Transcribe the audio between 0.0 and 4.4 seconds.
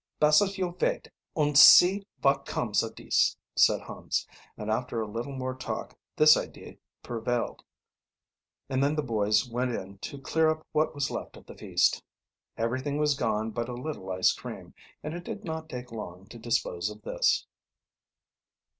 "Besser you vait und see vot comes of dis," said Hans,